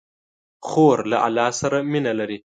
[0.67, 2.37] خور له الله سره مینه لري.